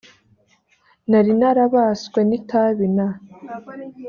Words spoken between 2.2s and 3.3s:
n itabi na